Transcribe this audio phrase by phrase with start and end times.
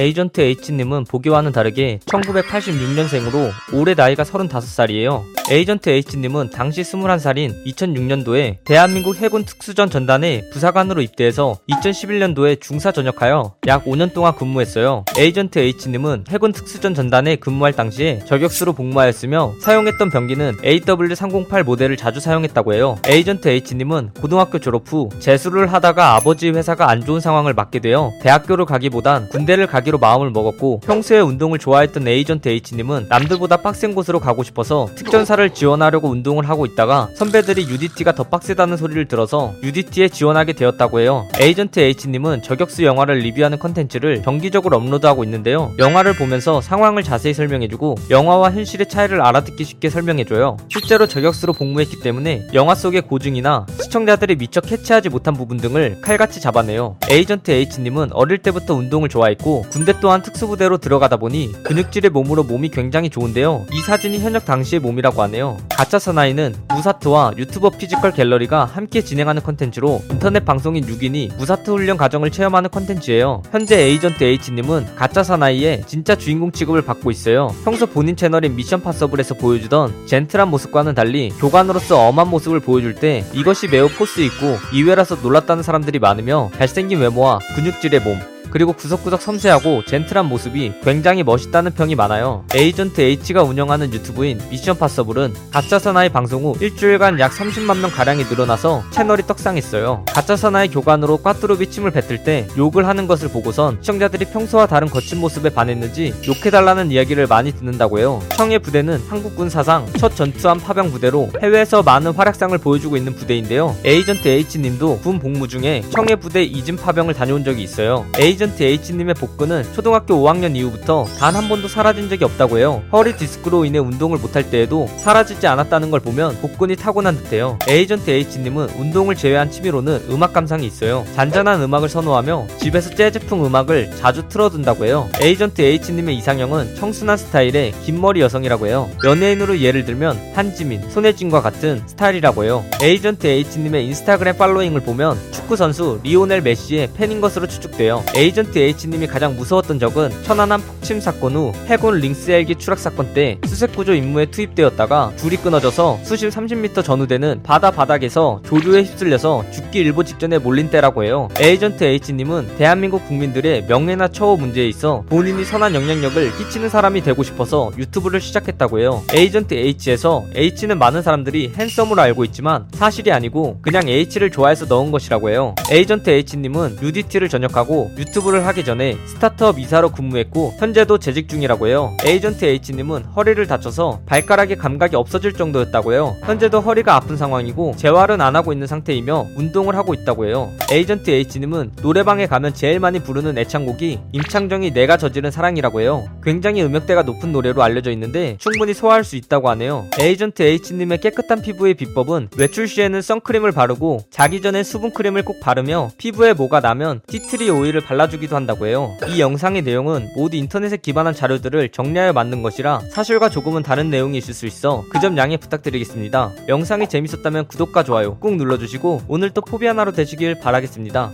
[0.00, 5.24] 에이전트 H님은 보기와는 다르게 1986년생으로 올해 나이가 35살이에요.
[5.50, 13.86] 에이전트 H님은 당시 21살인 2006년도에 대한민국 해군 특수전 전단에 부사관으로 입대해서 2011년도에 중사 전역하여 약
[13.86, 15.04] 5년 동안 근무했어요.
[15.16, 22.74] 에이전트 H님은 해군 특수전 전단에 근무할 당시에 저격수로 복무하였으며 사용했던 병기는 AW308 모델을 자주 사용했다고
[22.74, 22.98] 해요.
[23.04, 28.64] 에이전트 H님은 고등학교 졸업 후 재수를 하다가 아버지 회사가 안 좋은 상황을 맞게 되어 대학교를
[28.64, 34.42] 가기보단 군대를 가기 로 마음을 먹었고 평소에 운동을 좋아했던 에이전트 H님은 남들보다 빡센 곳으로 가고
[34.42, 41.00] 싶어서 특전사를 지원하려고 운동을 하고 있다가 선배들이 UDT가 더 빡세다는 소리를 들어서 UDT에 지원하게 되었다고
[41.00, 41.26] 해요.
[41.40, 45.72] 에이전트 H님은 저격수 영화를 리뷰하는 컨텐츠를 정기적으로 업로드하고 있는데요.
[45.78, 50.56] 영화를 보면서 상황을 자세히 설명해주고 영화와 현실의 차이를 알아듣기 쉽게 설명해줘요.
[50.68, 56.96] 실제로 저격수로 복무했기 때문에 영화 속의 고증이나 시청자들이 미처 캐치하지 못한 부분 등을 칼같이 잡아내요.
[57.08, 63.08] 에이전트 H님은 어릴 때부터 운동을 좋아했고 군대 또한 특수부대로 들어가다 보니 근육질의 몸으로 몸이 굉장히
[63.10, 63.64] 좋은데요.
[63.72, 65.56] 이 사진이 현역 당시의 몸이라고 하네요.
[65.70, 72.32] 가짜 사나이는 무사트와 유튜버 피지컬 갤러리가 함께 진행하는 컨텐츠로 인터넷 방송인 6인이 무사트 훈련 과정을
[72.32, 73.44] 체험하는 컨텐츠예요.
[73.52, 77.54] 현재 에이전트 H님은 가짜 사나이의 진짜 주인공 취급을 받고 있어요.
[77.62, 83.68] 평소 본인 채널인 미션 파서블에서 보여주던 젠틀한 모습과는 달리 교관으로서 엄한 모습을 보여줄 때 이것이
[83.68, 88.18] 매우 포스 있고 의외라서 놀랐다는 사람들이 많으며 잘생긴 외모와 근육질의 몸
[88.50, 92.44] 그리고 구석구석 섬세하고 젠틀한 모습이 굉장히 멋있다는 평이 많아요.
[92.54, 98.24] 에이전트 H가 운영하는 유튜브인 미션 파서블은 가짜 사나이 방송 후 일주일간 약 30만 명 가량이
[98.24, 100.04] 늘어나서 채널이 떡상했어요.
[100.06, 105.18] 가짜 사나이 교관으로 꽈뚜룹이 침을 뱉을 때 욕을 하는 것을 보고선 시청자들이 평소와 다른 거친
[105.18, 108.20] 모습에 반했는지 욕해달라는 이야기를 많이 듣는다고 해요.
[108.36, 113.76] 청해 부대는 한국군 사상 첫 전투함 파병 부대로 해외에서 많은 활약상을 보여주고 있는 부대인데요.
[113.84, 118.06] 에이전트 H님도 군 복무 중에 청해 부대 이진 파병을 다녀온 적이 있어요.
[118.38, 122.82] 에이전트 H님의 복근은 초등학교 5학년 이후부터 단 한 번도 사라진 적이 없다고 해요.
[122.92, 127.58] 허리 디스크로 인해 운동을 못할 때에도 사라지지 않았다는 걸 보면 복근이 타고난 듯해요.
[127.68, 131.04] 에이전트 H님은 운동을 제외한 취미로는 음악 감상이 있어요.
[131.14, 135.08] 잔잔한 음악을 선호하며 집에서 재즈풍 음악을 자주 틀어둔다고 해요.
[135.20, 138.88] 에이전트 H님의 이상형은 청순한 스타일의 긴 머리 여성이라고 해요.
[139.04, 142.64] 연예인으로 예를 들면 한지민, 손예진과 같은 스타일이라고 해요.
[142.82, 148.04] 에이전트 H님의 인스타그램 팔로잉을 보면 축구 선수 리오넬 메시의 팬인 것으로 추측돼요.
[148.28, 153.38] 에이전트 H님이 가장 무서웠던 적은 천안함 폭침 사건 후 해군 링스 헬기 추락 사건 때
[153.46, 160.04] 수색 구조 임무에 투입되었다가 줄이 끊어져서 수심 30m 전후되는 바다 바닥에서 조류에 휩쓸려서 죽기 일보
[160.04, 161.28] 직전에 몰린 때라고 해요.
[161.40, 167.72] 에이전트 H님은 대한민국 국민들의 명예나 처우 문제에 있어 본인이 선한 영향력을 끼치는 사람이 되고 싶어서
[167.78, 169.02] 유튜브를 시작했다고 해요.
[169.14, 175.30] 에이전트 H에서 H는 많은 사람들이 handsome으로 알고 있지만 사실이 아니고 그냥 H를 좋아해서 넣은 것이라고
[175.30, 175.54] 해요.
[175.70, 181.96] 에이전트 H님은 UDT를 전역하고 유튜브 를 하기 전에 스타트업 이사로 근무했고 현재도 재직 중이라고 해요.
[182.04, 186.16] 에이전트 H님은 허리를 다쳐서 발가락의 감각이 없어질 정도였다고 해요.
[186.24, 190.50] 현재도 허리가 아픈 상황이고 재활은 안 하고 있는 상태이며 운동을 하고 있다고 해요.
[190.70, 196.04] 에이전트 H님은 노래방에 가면 제일 많이 부르는 애창곡이 임창정의 내가 저지른 사랑이라고 해요.
[196.22, 199.86] 굉장히 음역대가 높은 노래로 알려져 있는데 충분히 소화할 수 있다고 하네요.
[199.98, 206.32] 에이전트 H님의 깨끗한 피부의 비법은 외출 시에는 선크림을 바르고 자기 전에 수분크림을 꼭 바르며 피부에
[206.32, 208.96] 뭐가 나면 티트리 오일을 발라 주기도 한다고 해요.
[209.08, 214.34] 이 영상의 내용은 모두 인터넷에 기반한 자료들을 정리하여 만든 것이라 사실과 조금은 다른 내용이 있을
[214.34, 216.32] 수 있어 그 점 양해 부탁드리겠습니다.
[216.48, 221.12] 영상이 재밌었다면 구독과 좋아요 꾹 눌러주시고 오늘 또 포비아나로 되시길 바라겠습니다.